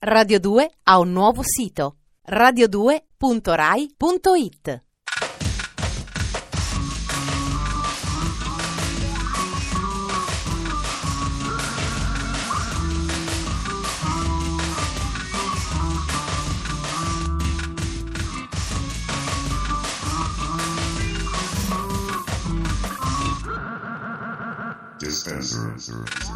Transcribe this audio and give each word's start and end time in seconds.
Radio 0.00 0.38
2 0.38 0.70
ha 0.84 1.00
un 1.00 1.10
nuovo 1.10 1.42
sito 1.42 1.96
radio2.rai.it 2.28 4.82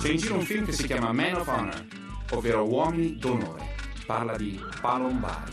C'è 0.00 0.08
in 0.08 0.16
giro 0.16 0.34
un 0.34 0.42
film 0.42 0.64
che 0.64 0.72
si 0.72 0.86
chiama 0.86 1.12
Man 1.12 1.36
of 1.36 1.46
Honor, 1.46 2.01
ovvero 2.32 2.68
Uomini 2.68 3.16
d'onore. 3.16 3.74
Parla 4.06 4.36
di 4.36 4.60
palombari. 4.80 5.52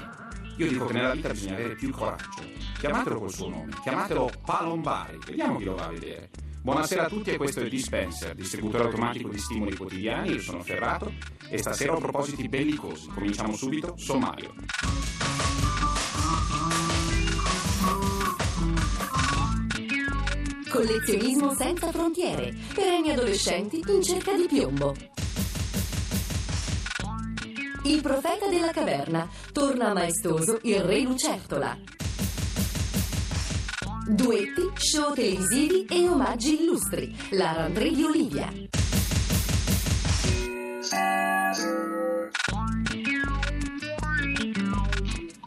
Io 0.57 0.67
dico 0.67 0.85
che 0.85 0.93
nella 0.93 1.13
vita 1.13 1.29
bisogna 1.29 1.53
avere 1.53 1.75
più 1.75 1.91
coraggio. 1.91 2.43
Chiamatelo 2.79 3.19
col 3.19 3.31
suo 3.31 3.49
nome, 3.49 3.73
chiamatelo 3.81 4.29
palombari. 4.45 5.17
Vediamo 5.25 5.57
chi 5.57 5.63
lo 5.65 5.75
va 5.75 5.85
a 5.85 5.89
vedere. 5.89 6.29
Buonasera 6.61 7.05
a 7.05 7.07
tutti 7.07 7.29
e 7.29 7.37
questo 7.37 7.61
è 7.61 7.69
Dispenser, 7.69 8.35
distributore 8.35 8.83
automatico 8.83 9.29
di 9.29 9.37
stimoli 9.37 9.75
quotidiani. 9.75 10.31
Io 10.31 10.41
sono 10.41 10.61
Ferrato 10.61 11.11
e 11.49 11.57
stasera 11.57 11.93
ho 11.93 11.99
propositi 11.99 12.49
bellicosi. 12.49 13.07
Cominciamo 13.07 13.53
subito, 13.53 13.95
sommario. 13.97 14.53
Collezionismo 20.69 21.53
senza 21.53 21.91
frontiere. 21.91 22.53
Perenni 22.73 23.11
adolescenti 23.11 23.81
in 23.87 24.01
cerca 24.03 24.33
di 24.33 24.45
piombo. 24.47 24.93
Il 27.83 28.01
profeta 28.01 28.47
della 28.47 28.71
caverna. 28.71 29.27
Torna 29.53 29.93
maestoso 29.93 30.59
il 30.63 30.81
re 30.81 31.01
Lucertola. 31.01 31.77
Duetti, 34.07 34.69
show 34.75 35.13
televisivi 35.13 35.85
e 35.85 36.07
omaggi 36.07 36.61
illustri. 36.61 37.15
La 37.31 37.53
rentrée 37.53 37.91
di 37.91 38.03
Olivia. 38.03 38.51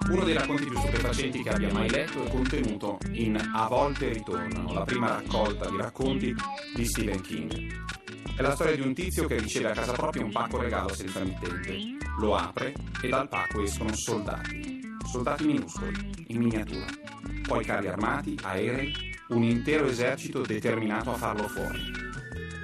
Uno 0.08 0.24
dei 0.24 0.34
racconti 0.34 0.64
più 0.64 0.78
stupefacenti 0.78 1.42
che 1.42 1.50
abbia 1.50 1.72
mai 1.72 1.91
letto 1.91 2.24
è 2.24 2.30
contenuto 2.30 2.98
in 3.12 3.36
A 3.55 3.67
volte 3.67 4.08
ritornano, 4.11 4.72
la 4.72 4.84
prima 4.84 5.08
raccolta 5.08 5.69
di 5.69 5.77
racconti 5.77 6.34
di 6.74 6.84
Stephen 6.84 7.20
King. 7.20 8.02
È 8.36 8.40
la 8.40 8.54
storia 8.54 8.74
di 8.74 8.80
un 8.80 8.94
tizio 8.94 9.26
che 9.26 9.38
riceve 9.38 9.70
a 9.70 9.74
casa 9.74 9.92
propria 9.92 10.24
un 10.24 10.32
pacco 10.32 10.58
regalo 10.58 10.92
senza 10.94 11.20
mittente. 11.20 11.76
Lo 12.18 12.34
apre 12.34 12.74
e 13.02 13.08
dal 13.08 13.28
pacco 13.28 13.62
escono 13.62 13.94
soldati. 13.94 14.80
Soldati 15.06 15.44
minuscoli, 15.44 16.24
in 16.28 16.38
miniatura. 16.38 16.86
Poi 17.46 17.64
carri 17.64 17.88
armati, 17.88 18.38
aerei, 18.42 18.94
un 19.28 19.42
intero 19.42 19.86
esercito 19.86 20.40
determinato 20.40 21.12
a 21.12 21.16
farlo 21.16 21.48
fuori. 21.48 21.80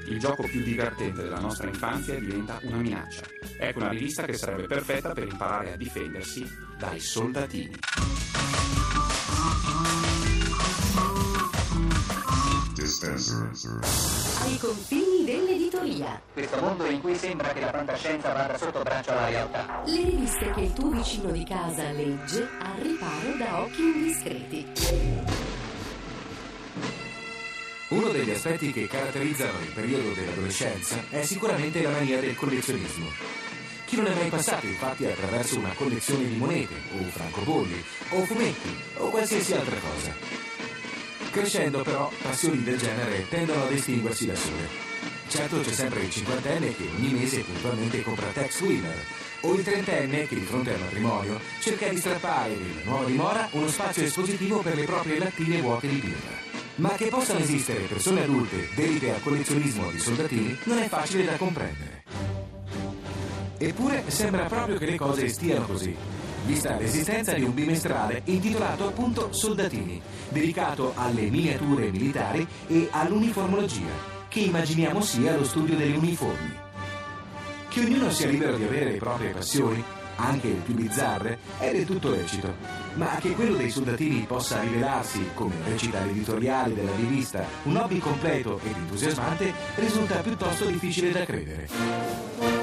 Il 0.09 0.19
gioco 0.19 0.45
più 0.45 0.63
divertente 0.63 1.23
della 1.23 1.41
nostra 1.41 1.69
infanzia 1.69 2.19
diventa 2.19 2.59
una 2.63 2.79
minaccia. 2.79 3.25
Ecco 3.59 3.81
una 3.81 3.91
rivista 3.91 4.25
che 4.25 4.33
sarebbe 4.33 4.67
perfetta 4.67 5.13
per 5.13 5.25
imparare 5.25 5.75
a 5.75 5.77
difendersi 5.77 6.47
dai 6.79 6.99
soldatini. 6.99 7.75
Ai 13.15 14.59
confini 14.59 15.25
dell'editoria. 15.25 16.21
Questo 16.33 16.61
mondo 16.61 16.85
in 16.85 17.01
cui 17.01 17.17
sembra 17.17 17.53
che 17.53 17.61
la 17.61 17.71
fantascienza 17.71 18.33
vada 18.35 18.59
sotto 18.59 18.83
braccio 18.83 19.11
alla 19.11 19.29
realtà. 19.29 19.83
Le 19.87 20.05
riviste 20.05 20.51
che 20.51 20.61
il 20.61 20.73
tuo 20.75 20.91
vicino 20.91 21.31
di 21.31 21.45
casa 21.45 21.91
legge 21.91 22.49
al 22.61 22.77
riparo 22.83 23.37
da 23.39 23.61
occhi 23.63 23.81
indiscreti. 23.81 24.67
Uno 27.89 28.09
degli 28.11 28.31
aspetti 28.31 28.73
che 28.73 28.87
caratterizzano 28.87 29.59
il 29.61 29.73
periodo 29.73 30.13
dell'adolescenza 30.13 30.97
è 31.09 31.23
sicuramente 31.23 31.81
la 31.81 31.89
mania 31.89 32.21
del 32.21 32.35
collezionismo. 32.35 33.07
Chi 33.87 33.97
non 33.97 34.07
è 34.09 34.15
mai 34.15 34.29
passato 34.29 34.67
infatti 34.67 35.07
attraverso 35.07 35.59
una 35.59 35.73
collezione 35.73 36.29
di 36.29 36.37
monete, 36.37 36.75
o 36.93 37.03
francobolli, 37.05 37.83
o 38.11 38.25
fumetti, 38.27 38.77
o 38.99 39.09
qualsiasi 39.09 39.55
altra 39.55 39.77
cosa. 39.79 40.38
Crescendo 41.31 41.83
però, 41.83 42.11
passioni 42.23 42.63
del 42.63 42.79
genere 42.79 43.29
tendono 43.29 43.65
a 43.65 43.69
distinguersi 43.69 44.27
da 44.27 44.35
sole. 44.35 44.87
Certo 45.29 45.61
c'è 45.61 45.73
sempre 45.73 46.03
il 46.03 46.11
cinquantenne 46.11 46.75
che 46.75 46.89
ogni 46.97 47.13
mese 47.13 47.41
puntualmente 47.41 48.03
compra 48.03 48.29
Tex 48.29 48.61
Wheeler, 48.63 49.05
o 49.43 49.55
il 49.55 49.63
trentenne 49.63 50.27
che 50.27 50.35
di 50.35 50.45
fronte 50.45 50.73
al 50.73 50.81
matrimonio 50.81 51.39
cerca 51.61 51.89
di 51.89 51.99
strappare 51.99 52.55
nella 52.55 52.81
nuova 52.85 53.05
dimora 53.05 53.49
uno 53.53 53.69
spazio 53.69 54.05
espositivo 54.05 54.61
per 54.61 54.75
le 54.75 54.85
proprie 54.85 55.19
lattine 55.19 55.61
vuote 55.61 55.87
di 55.87 55.97
birra. 55.97 56.37
Ma 56.77 56.91
che 56.91 57.07
possano 57.07 57.41
esistere 57.41 57.81
persone 57.81 58.23
adulte 58.23 58.69
dedite 58.75 59.13
al 59.13 59.23
collezionismo 59.23 59.91
di 59.91 59.99
soldatini 59.99 60.59
non 60.65 60.79
è 60.79 60.89
facile 60.89 61.25
da 61.25 61.37
comprendere. 61.37 62.05
Eppure 63.59 64.05
sembra 64.07 64.45
proprio 64.45 64.79
che 64.79 64.87
le 64.87 64.97
cose 64.97 65.29
stiano 65.29 65.67
così, 65.67 65.95
vista 66.45 66.77
l'esistenza 66.77 67.33
di 67.33 67.43
un 67.43 67.55
bimestrale 67.55 68.23
intitolato 68.25 68.87
appunto 68.87 69.33
Soldatini, 69.33 70.01
dedicato 70.29 70.93
alle 70.97 71.31
miniature 71.31 71.91
militari 71.91 72.47
e 72.67 72.89
all'uniformologia, 72.91 74.17
che 74.29 74.41
immaginiamo 74.41 75.01
sia 75.01 75.37
lo 75.37 75.45
studio 75.45 75.77
delle 75.77 75.97
uniformi. 75.97 76.67
Che 77.69 77.81
ognuno 77.81 78.11
sia 78.11 78.29
libero 78.29 78.57
di 78.57 78.65
avere 78.65 78.93
le 78.93 78.99
proprie 78.99 79.31
passioni, 79.31 79.83
anche 80.17 80.49
le 80.49 80.61
più 80.65 80.75
bizzarre, 80.75 81.39
è 81.59 81.71
del 81.71 81.85
tutto 81.85 82.11
lecito, 82.11 82.55
ma 82.95 83.17
che 83.21 83.33
quello 83.33 83.57
dei 83.57 83.71
soldatini 83.71 84.25
possa 84.27 84.61
rivelarsi, 84.61 85.31
come 85.35 85.55
recita 85.65 86.05
l'editoriale 86.05 86.75
della 86.75 86.95
rivista, 86.97 87.45
un 87.65 87.77
hobby 87.77 87.99
completo 87.99 88.61
ed 88.65 88.77
entusiasmante 88.77 89.53
risulta 89.77 90.17
piuttosto 90.17 90.65
difficile 90.67 91.13
da 91.13 91.25
credere. 91.25 92.58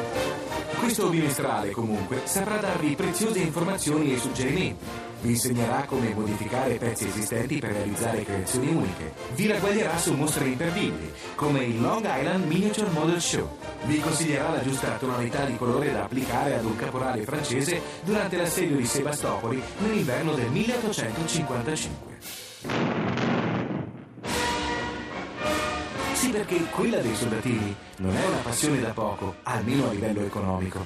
Questo 0.85 1.09
bimestrale, 1.09 1.71
comunque, 1.71 2.21
saprà 2.25 2.57
darvi 2.57 2.93
preziose 2.93 3.39
informazioni 3.39 4.13
e 4.13 4.19
suggerimenti. 4.19 4.85
Vi 5.21 5.29
insegnerà 5.31 5.83
come 5.85 6.13
modificare 6.13 6.75
pezzi 6.75 7.07
esistenti 7.07 7.57
per 7.57 7.71
realizzare 7.71 8.23
creazioni 8.23 8.67
uniche. 8.71 9.13
Vi 9.33 9.47
ragguaglierà 9.47 9.97
su 9.97 10.13
mostre 10.13 10.45
imperdibili, 10.45 11.11
come 11.33 11.63
il 11.63 11.81
Long 11.81 12.05
Island 12.07 12.45
Miniature 12.45 12.91
Model 12.91 13.19
Show. 13.19 13.57
Vi 13.85 13.99
consiglierà 13.99 14.51
la 14.51 14.61
giusta 14.61 14.95
tonalità 14.97 15.45
di 15.45 15.57
colore 15.57 15.91
da 15.91 16.03
applicare 16.03 16.53
ad 16.53 16.65
un 16.65 16.75
caporale 16.75 17.23
francese 17.23 17.81
durante 18.03 18.37
l'assedio 18.37 18.75
di 18.75 18.85
Sebastopoli 18.85 19.59
nell'inverno 19.79 20.35
del 20.35 20.51
1855. 20.51 22.14
Sì, 26.15 26.29
perché 26.29 26.57
quella 26.71 26.99
dei 26.99 27.13
soldatini 27.13 27.75
non 27.97 28.15
è 28.15 28.25
una 28.25 28.37
passione 28.37 28.79
da 28.79 28.91
poco, 28.91 29.35
almeno 29.43 29.89
a 29.89 29.91
livello 29.91 30.21
economico. 30.21 30.83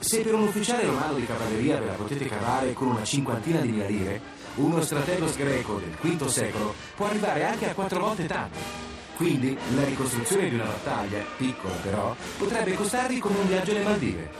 Se 0.00 0.22
per 0.22 0.34
un 0.34 0.42
ufficiale 0.42 0.84
romano 0.84 1.14
di 1.14 1.26
cavalleria 1.26 1.78
ve 1.78 1.86
la 1.86 1.92
potete 1.92 2.26
cavare 2.26 2.72
con 2.72 2.88
una 2.88 3.04
cinquantina 3.04 3.60
di 3.60 3.68
mila 3.68 3.86
lire, 3.86 4.20
uno 4.56 4.82
strategos 4.82 5.36
greco 5.36 5.78
del 5.78 5.90
V 6.00 6.26
secolo 6.26 6.74
può 6.96 7.06
arrivare 7.06 7.44
anche 7.44 7.70
a 7.70 7.74
quattro 7.74 8.00
volte 8.00 8.26
tanto. 8.26 8.58
Quindi 9.16 9.56
la 9.76 9.84
ricostruzione 9.84 10.48
di 10.48 10.54
una 10.54 10.64
battaglia, 10.64 11.22
piccola 11.36 11.74
però, 11.74 12.16
potrebbe 12.38 12.74
costarvi 12.74 13.18
come 13.18 13.38
un 13.38 13.46
viaggio 13.46 13.70
alle 13.72 13.84
Maldive. 13.84 14.30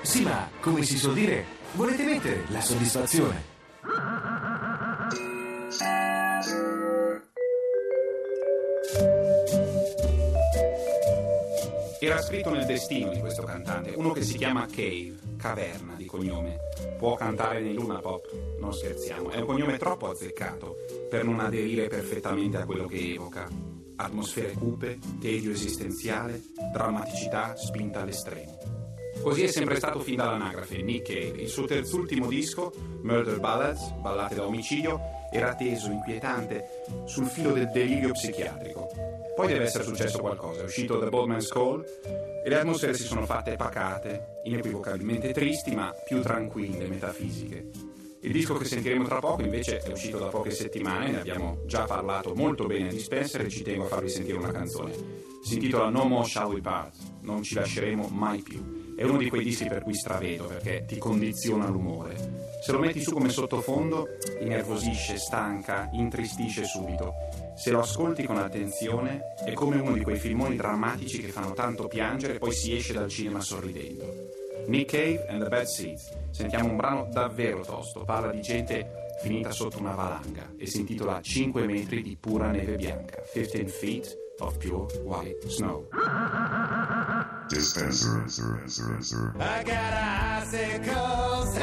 Sì, 0.00 0.22
ma, 0.22 0.48
come 0.60 0.82
si 0.82 0.96
suol 0.96 1.14
dire, 1.14 1.44
volete 1.72 2.02
mettere 2.04 2.44
la 2.48 2.60
soddisfazione? 2.60 3.50
Era 12.04 12.20
scritto 12.20 12.50
nel 12.50 12.66
destino 12.66 13.10
di 13.12 13.20
questo 13.20 13.44
cantante, 13.44 13.92
uno 13.94 14.10
che 14.10 14.22
si 14.22 14.36
chiama 14.36 14.66
Cave, 14.66 15.14
caverna 15.36 15.94
di 15.94 16.04
cognome. 16.04 16.58
Può 16.98 17.14
cantare 17.14 17.60
nei 17.60 17.74
Luna 17.74 18.00
Pop, 18.00 18.28
non 18.58 18.74
scherziamo, 18.74 19.30
è 19.30 19.38
un 19.38 19.46
cognome 19.46 19.78
troppo 19.78 20.10
azzeccato 20.10 20.78
per 21.08 21.22
non 21.22 21.38
aderire 21.38 21.86
perfettamente 21.86 22.56
a 22.56 22.64
quello 22.64 22.86
che 22.86 23.12
evoca. 23.12 23.48
Atmosfere 23.94 24.50
cupe, 24.50 24.98
tedio 25.20 25.52
esistenziale, 25.52 26.42
drammaticità 26.72 27.54
spinta 27.54 28.00
all'estremo. 28.00 28.58
Così 29.22 29.44
è 29.44 29.46
sempre 29.46 29.76
stato 29.76 30.00
fin 30.00 30.16
dall'anagrafe 30.16 30.82
Nick 30.82 31.06
Cave. 31.06 31.40
Il 31.40 31.48
suo 31.48 31.66
terzultimo 31.66 32.26
disco, 32.26 32.72
Murder 33.02 33.38
Ballads, 33.38 33.92
ballate 34.00 34.34
da 34.34 34.44
omicidio, 34.44 35.00
era 35.30 35.54
teso, 35.54 35.92
inquietante, 35.92 36.82
sul 37.04 37.26
filo 37.26 37.52
del 37.52 37.70
delirio 37.70 38.10
psichiatrico. 38.10 38.91
Poi 39.34 39.46
deve 39.46 39.64
essere 39.64 39.84
successo 39.84 40.18
qualcosa, 40.18 40.60
è 40.60 40.64
uscito 40.64 40.98
The 40.98 41.08
Boatman's 41.08 41.48
Call 41.48 41.84
e 42.44 42.48
le 42.48 42.58
atmosfere 42.58 42.94
si 42.94 43.04
sono 43.04 43.24
fatte 43.24 43.56
pacate, 43.56 44.40
inequivocabilmente 44.44 45.32
tristi 45.32 45.74
ma 45.74 45.94
più 46.04 46.20
tranquille, 46.20 46.86
metafisiche. 46.86 47.70
Il 48.24 48.30
disco 48.30 48.54
che 48.54 48.66
sentiremo 48.66 49.04
tra 49.04 49.18
poco 49.18 49.42
invece 49.42 49.78
è 49.78 49.90
uscito 49.90 50.18
da 50.18 50.26
poche 50.26 50.52
settimane, 50.52 51.10
ne 51.10 51.20
abbiamo 51.20 51.62
già 51.66 51.86
parlato 51.86 52.34
molto 52.34 52.66
bene 52.66 52.88
di 52.88 53.00
Spencer 53.00 53.40
e 53.40 53.48
ci 53.48 53.62
tengo 53.62 53.86
a 53.86 53.88
farvi 53.88 54.10
sentire 54.10 54.36
una 54.36 54.52
canzone. 54.52 54.92
Si 55.42 55.54
intitola 55.54 55.88
No 55.88 56.04
More 56.04 56.28
Shall 56.28 56.52
We 56.52 56.60
Part, 56.60 56.94
non 57.22 57.42
ci 57.42 57.54
lasceremo 57.54 58.06
mai 58.12 58.42
più. 58.42 58.94
È 58.94 59.02
uno 59.02 59.18
di 59.18 59.28
quei 59.28 59.42
dischi 59.42 59.66
per 59.66 59.82
cui 59.82 59.94
stravedo 59.94 60.44
perché 60.44 60.84
ti 60.86 60.98
condiziona 60.98 61.66
l'umore. 61.66 62.50
Se 62.62 62.70
lo 62.70 62.78
metti 62.78 63.00
su 63.00 63.10
come 63.10 63.28
sottofondo, 63.28 64.06
innervosisce, 64.40 65.16
stanca, 65.16 65.90
intristisce 65.92 66.64
subito. 66.64 67.14
Se 67.54 67.70
lo 67.70 67.80
ascolti 67.80 68.24
con 68.24 68.38
attenzione, 68.38 69.34
è 69.44 69.52
come 69.52 69.78
uno 69.78 69.92
di 69.92 70.02
quei 70.02 70.18
filmoni 70.18 70.56
drammatici 70.56 71.20
che 71.20 71.28
fanno 71.28 71.52
tanto 71.52 71.86
piangere 71.86 72.34
e 72.34 72.38
poi 72.38 72.52
si 72.52 72.74
esce 72.74 72.92
dal 72.92 73.08
cinema 73.08 73.40
sorridendo. 73.40 74.30
Nick 74.66 74.92
Cave 74.92 75.26
and 75.28 75.42
the 75.42 75.48
Bad 75.48 75.64
Seeds. 75.64 76.16
Sentiamo 76.30 76.68
un 76.68 76.76
brano 76.76 77.08
davvero 77.10 77.60
tosto, 77.60 78.04
parla 78.04 78.30
di 78.30 78.40
gente 78.40 79.16
finita 79.20 79.50
sotto 79.50 79.78
una 79.78 79.94
valanga 79.94 80.52
e 80.56 80.66
si 80.66 80.80
intitola 80.80 81.20
5 81.20 81.66
metri 81.66 82.02
di 82.02 82.16
pura 82.18 82.50
neve 82.50 82.76
bianca, 82.76 83.22
15 83.32 83.66
feet 83.68 84.18
of 84.38 84.56
pure 84.58 84.86
white 85.04 85.48
snow. 85.48 85.88
Dispenser. 87.48 88.24
I 89.38 89.62
got 89.62 89.92
icicles 90.42 91.56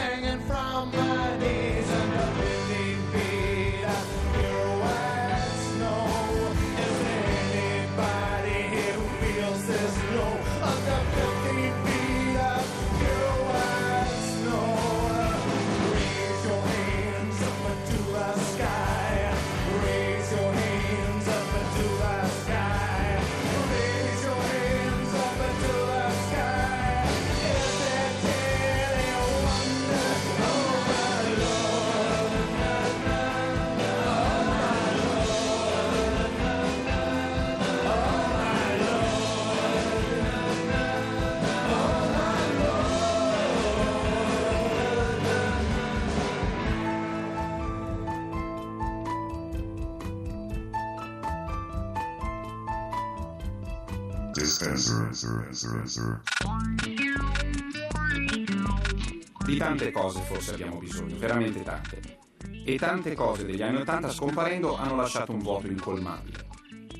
Di 59.45 59.57
tante 59.57 59.91
cose 59.91 60.21
forse 60.21 60.53
abbiamo 60.53 60.77
bisogno, 60.77 61.17
veramente 61.17 61.61
tante. 61.61 62.17
E 62.65 62.77
tante 62.77 63.13
cose 63.13 63.45
degli 63.45 63.61
anni 63.61 63.77
Ottanta 63.77 64.09
scomparendo 64.09 64.75
hanno 64.75 64.95
lasciato 64.95 65.31
un 65.33 65.39
vuoto 65.39 65.67
incolmabile. 65.67 66.47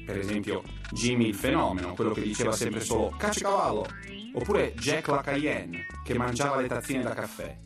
Per 0.06 0.18
esempio 0.18 0.62
Jimmy 0.92 1.28
il 1.28 1.36
fenomeno, 1.36 1.94
quello 1.94 2.12
che 2.12 2.22
diceva 2.22 2.52
sempre 2.52 2.82
solo 2.82 3.16
cacciacavallo, 3.18 3.86
oppure 4.34 4.74
Jack 4.76 5.08
la 5.08 5.22
Cayenne, 5.22 5.86
che 6.04 6.14
mangiava 6.14 6.62
le 6.62 6.68
tazzine 6.68 7.02
da 7.02 7.14
caffè. 7.14 7.58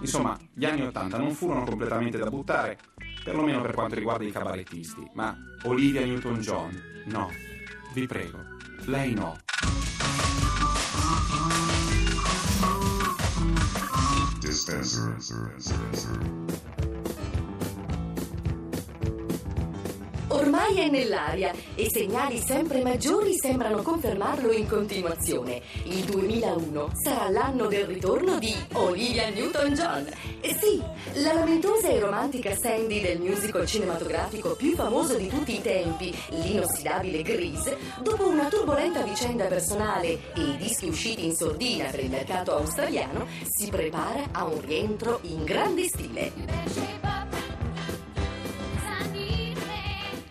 Insomma, 0.00 0.38
gli 0.52 0.66
anni 0.66 0.82
Ottanta 0.82 1.16
non 1.16 1.32
furono 1.32 1.64
completamente 1.64 2.18
da 2.18 2.28
buttare, 2.28 2.78
perlomeno 3.24 3.62
per 3.62 3.72
quanto 3.72 3.94
riguarda 3.94 4.24
i 4.24 4.30
cabarettisti, 4.30 5.10
ma 5.14 5.34
Olivia 5.64 6.04
Newton-John, 6.04 7.04
no, 7.06 7.30
vi 7.92 8.06
prego, 8.06 8.51
lei 8.86 9.14
no. 9.14 9.36
Dispenser. 14.40 15.16
Ormai 20.52 20.80
è 20.80 20.90
nell'aria 20.90 21.50
e 21.74 21.88
segnali 21.90 22.36
sempre 22.36 22.82
maggiori 22.82 23.38
sembrano 23.38 23.80
confermarlo 23.80 24.52
in 24.52 24.68
continuazione. 24.68 25.62
Il 25.84 26.04
2001 26.04 26.90
sarà 27.02 27.30
l'anno 27.30 27.68
del 27.68 27.86
ritorno 27.86 28.38
di 28.38 28.54
Olivia 28.74 29.30
Newton-John. 29.30 30.08
E 30.42 30.54
sì, 30.54 30.78
la 31.22 31.32
lamentosa 31.32 31.88
e 31.88 31.98
romantica 31.98 32.54
Sandy 32.54 33.00
del 33.00 33.20
musical 33.20 33.64
cinematografico 33.64 34.54
più 34.54 34.74
famoso 34.74 35.16
di 35.16 35.28
tutti 35.28 35.54
i 35.54 35.62
tempi, 35.62 36.14
l'inossidabile 36.28 37.22
Grease, 37.22 37.78
dopo 38.02 38.28
una 38.28 38.48
turbolenta 38.48 39.00
vicenda 39.04 39.46
personale 39.46 40.34
e 40.34 40.42
i 40.42 40.56
dischi 40.58 40.86
usciti 40.86 41.24
in 41.24 41.34
sordina 41.34 41.86
per 41.86 42.00
il 42.00 42.10
mercato 42.10 42.54
australiano, 42.54 43.26
si 43.48 43.70
prepara 43.70 44.24
a 44.32 44.44
un 44.44 44.60
rientro 44.60 45.20
in 45.22 45.44
grande 45.44 45.86
stile. 45.86 47.21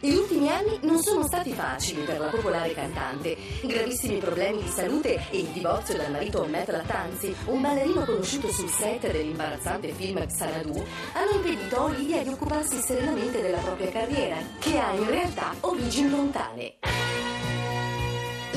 Gli 0.03 0.15
ultimi 0.15 0.49
anni 0.49 0.79
non 0.81 0.99
sono 0.99 1.23
stati 1.27 1.53
facili 1.53 2.01
per 2.01 2.17
la 2.19 2.29
popolare 2.29 2.73
cantante. 2.73 3.37
Gravissimi 3.61 4.17
problemi 4.17 4.63
di 4.63 4.67
salute 4.67 5.27
e 5.29 5.37
il 5.37 5.47
divorzio 5.49 5.95
dal 5.95 6.09
marito 6.09 6.43
Matt 6.49 6.69
Lattanzi, 6.69 7.35
un 7.45 7.61
ballerino 7.61 8.03
conosciuto 8.03 8.51
sul 8.51 8.67
set 8.67 9.11
dell'imbarazzante 9.11 9.89
film 9.89 10.25
Xanadu, 10.25 10.83
hanno 11.13 11.31
impedito 11.35 11.75
a 11.75 11.83
Olivia 11.83 12.23
di 12.23 12.29
occuparsi 12.29 12.79
serenamente 12.79 13.43
della 13.43 13.59
propria 13.59 13.91
carriera, 13.91 14.37
che 14.57 14.79
ha 14.79 14.91
in 14.93 15.07
realtà 15.07 15.53
origini 15.59 16.09
lontane. 16.09 17.20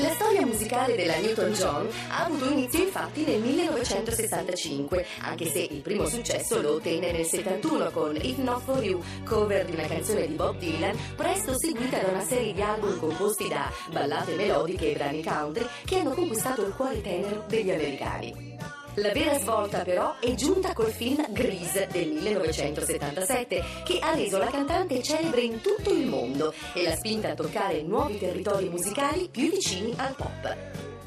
La 0.05 0.11
storia 0.11 0.45
musicale 0.45 0.95
della 0.95 1.17
Newton-John 1.17 1.89
ha 2.09 2.25
avuto 2.25 2.51
inizio 2.51 2.83
infatti 2.83 3.23
nel 3.25 3.39
1965, 3.41 5.03
anche 5.21 5.49
se 5.49 5.67
il 5.67 5.81
primo 5.81 6.05
successo 6.05 6.61
lo 6.61 6.73
ottenne 6.75 7.11
nel 7.11 7.25
71 7.25 7.89
con 7.89 8.15
If 8.15 8.37
Not 8.37 8.61
For 8.61 8.83
You, 8.83 9.01
cover 9.23 9.65
di 9.65 9.71
una 9.71 9.87
canzone 9.87 10.27
di 10.27 10.35
Bob 10.35 10.59
Dylan, 10.59 10.95
presto 11.15 11.57
seguita 11.57 11.97
da 11.97 12.09
una 12.09 12.23
serie 12.23 12.53
di 12.53 12.61
album 12.61 12.99
composti 12.99 13.47
da 13.47 13.71
ballate 13.91 14.35
melodiche 14.35 14.91
e 14.91 14.93
brani 14.93 15.23
country 15.23 15.65
che 15.83 15.97
hanno 15.97 16.11
conquistato 16.11 16.63
il 16.63 16.75
cuore 16.75 17.01
tenero 17.01 17.43
degli 17.47 17.71
americani. 17.71 18.54
La 18.97 19.11
vera 19.11 19.37
svolta 19.39 19.79
però 19.79 20.15
è 20.21 20.33
giunta 20.35 20.71
col 20.71 20.89
film 20.89 21.25
Grease 21.33 21.89
del 21.91 22.11
1977 22.11 23.63
che 23.83 23.99
ha 23.99 24.15
reso 24.15 24.37
la 24.37 24.45
cantante 24.45 25.03
celebre 25.03 25.41
in 25.41 25.59
tutto 25.59 25.91
il 25.91 26.07
mondo 26.07 26.53
e 26.73 26.83
l'ha 26.83 26.95
spinta 26.95 27.31
a 27.31 27.33
toccare 27.33 27.81
nuovi 27.81 28.17
territori 28.17 28.69
musicali 28.69 29.27
più 29.29 29.49
vicini 29.49 29.93
al 29.97 30.15
pop. 30.15 30.55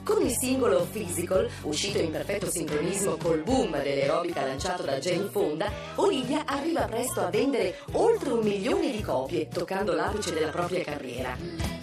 Con 0.04 0.22
il 0.22 0.36
singolo 0.38 0.86
Physical, 0.90 1.48
uscito 1.62 1.98
in 1.98 2.10
perfetto 2.10 2.50
sincronismo 2.50 3.16
col 3.16 3.42
boom 3.42 3.82
dell'aerobica 3.82 4.44
lanciato 4.44 4.82
da 4.82 4.98
Jane 4.98 5.30
Fonda, 5.30 5.72
Olivia 5.94 6.44
arriva 6.44 6.82
presto 6.82 7.20
a 7.20 7.30
vendere 7.30 7.78
oltre 7.92 8.32
un 8.32 8.40
milione 8.40 8.90
di 8.90 9.00
copie, 9.00 9.48
toccando 9.48 9.94
l'apice 9.94 10.34
della 10.34 10.50
propria 10.50 10.84
carriera. 10.84 11.77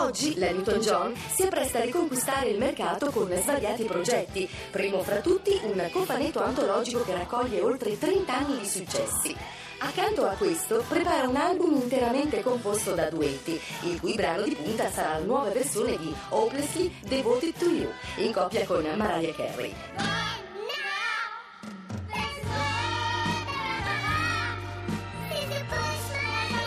Oggi 0.00 0.38
la 0.38 0.50
Newton-John 0.50 1.14
si 1.30 1.42
appresta 1.42 1.78
a 1.78 1.84
riconquistare 1.84 2.48
il 2.48 2.58
mercato 2.58 3.10
con 3.10 3.30
svariati 3.36 3.84
progetti, 3.84 4.48
primo 4.70 5.02
fra 5.02 5.16
tutti 5.16 5.60
un 5.62 5.88
cofanetto 5.92 6.42
antologico 6.42 7.04
che 7.04 7.12
raccoglie 7.12 7.60
oltre 7.60 7.98
30 7.98 8.34
anni 8.34 8.60
di 8.60 8.66
successi. 8.66 9.36
Accanto 9.80 10.24
a 10.24 10.34
questo 10.36 10.82
prepara 10.88 11.28
un 11.28 11.36
album 11.36 11.74
interamente 11.74 12.40
composto 12.40 12.94
da 12.94 13.10
duetti, 13.10 13.60
il 13.82 14.00
cui 14.00 14.14
brano 14.14 14.44
di 14.44 14.54
punta 14.54 14.90
sarà 14.90 15.18
la 15.18 15.24
nuova 15.24 15.50
versione 15.50 15.98
di 15.98 16.14
Hopelessly 16.30 16.90
Devoted 17.06 17.54
to 17.58 17.66
You, 17.66 17.90
in 18.16 18.32
coppia 18.32 18.64
con 18.64 18.82
Mariah 18.96 19.34
Carey. 19.34 20.19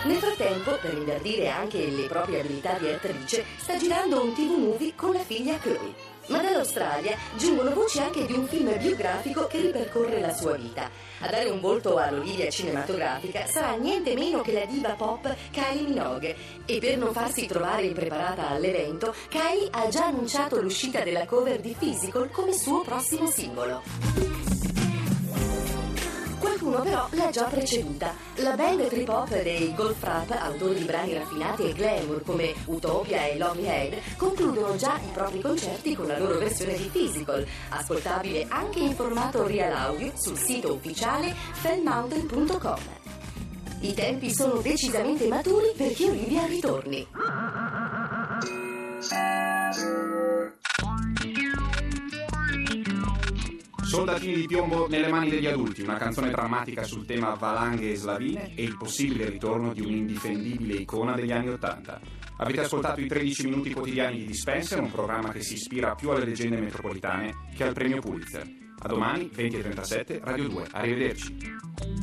Nel 0.05 0.17
frattempo, 0.17 0.77
per 0.81 0.93
ingrandire 0.93 1.47
anche 1.47 1.89
le 1.89 2.07
proprie 2.07 2.41
abilità 2.41 2.77
di 2.77 2.89
attrice, 2.89 3.45
sta 3.55 3.77
girando 3.77 4.21
un 4.21 4.33
TV 4.33 4.57
movie 4.57 4.93
con 4.95 5.13
la 5.13 5.23
figlia 5.23 5.57
Chloe. 5.59 6.11
Ma 6.27 6.41
dall'Australia 6.41 7.17
giungono 7.37 7.73
voci 7.73 7.99
anche 7.99 8.25
di 8.25 8.33
un 8.33 8.45
film 8.45 8.77
biografico 8.77 9.47
che 9.47 9.61
ripercorre 9.61 10.19
la 10.19 10.33
sua 10.33 10.57
vita. 10.57 10.89
A 11.19 11.29
dare 11.29 11.49
un 11.49 11.61
volto 11.61 11.95
all'Olivia 11.95 12.49
cinematografica 12.49 13.45
sarà 13.45 13.75
niente 13.75 14.13
meno 14.13 14.41
che 14.41 14.51
la 14.51 14.65
diva 14.65 14.89
pop 14.91 15.33
Kylie 15.51 15.87
Minogue. 15.87 16.35
E 16.65 16.79
per 16.79 16.97
non 16.97 17.13
farsi 17.13 17.45
trovare 17.45 17.83
impreparata 17.83 18.49
all'evento, 18.49 19.15
Kylie 19.29 19.69
ha 19.71 19.87
già 19.87 20.07
annunciato 20.07 20.61
l'uscita 20.61 21.01
della 21.01 21.25
cover 21.25 21.61
di 21.61 21.75
Physical 21.77 22.29
come 22.29 22.51
suo 22.51 22.81
prossimo 22.81 23.27
singolo. 23.27 24.42
Qualcuno 26.73 27.07
però 27.07 27.07
l'ha 27.11 27.29
già 27.29 27.43
preceduta. 27.43 28.15
La 28.37 28.55
band 28.55 28.87
trip 28.87 29.07
hop 29.07 29.41
dei 29.43 29.75
Golf 29.75 30.01
Rap, 30.01 30.31
autori 30.31 30.79
di 30.79 30.85
brani 30.85 31.13
raffinati 31.13 31.69
e 31.69 31.73
glamour 31.73 32.23
come 32.23 32.53
Utopia 32.65 33.27
e 33.27 33.37
Lovely 33.37 33.67
Head, 33.67 34.01
concludono 34.17 34.75
già 34.75 34.97
i 34.97 35.11
propri 35.13 35.39
concerti 35.39 35.95
con 35.95 36.07
la 36.07 36.17
loro 36.17 36.39
versione 36.39 36.75
di 36.75 36.89
Physical, 36.91 37.45
ascoltabile 37.69 38.47
anche 38.49 38.79
in 38.79 38.95
formato 38.95 39.45
real 39.45 39.71
audio 39.71 40.11
sul 40.15 40.37
sito 40.37 40.73
ufficiale 40.73 41.35
fellmountain.com. 41.53 42.79
I 43.81 43.93
tempi 43.93 44.33
sono 44.33 44.59
decisamente 44.61 45.27
maturi 45.27 45.73
perché 45.77 46.09
Olivia 46.09 46.45
ritorni. 46.45 47.05
Soldatini 53.93 54.33
di 54.33 54.47
piombo 54.47 54.87
nelle 54.87 55.07
mani 55.07 55.29
degli 55.29 55.45
adulti, 55.45 55.83
una 55.83 55.97
canzone 55.97 56.31
drammatica 56.31 56.81
sul 56.81 57.05
tema 57.05 57.35
valanghe 57.35 57.91
e 57.91 57.95
slavine 57.95 58.55
e 58.55 58.63
il 58.63 58.75
possibile 58.75 59.29
ritorno 59.29 59.71
di 59.71 59.81
un'indifendibile 59.81 60.79
icona 60.79 61.13
degli 61.13 61.31
anni 61.31 61.49
Ottanta. 61.49 62.01
Avete 62.37 62.61
ascoltato 62.61 63.01
i 63.01 63.05
13 63.05 63.43
minuti 63.43 63.71
quotidiani 63.71 64.17
di 64.17 64.25
Dispenser, 64.25 64.81
un 64.81 64.89
programma 64.89 65.29
che 65.29 65.43
si 65.43 65.53
ispira 65.53 65.93
più 65.93 66.09
alle 66.09 66.25
leggende 66.25 66.59
metropolitane 66.59 67.51
che 67.55 67.65
al 67.65 67.73
premio 67.73 68.01
Pulitzer. 68.01 68.49
A 68.79 68.87
domani, 68.87 69.29
20.37, 69.31 70.21
Radio 70.23 70.47
2. 70.49 70.67
Arrivederci. 70.71 72.02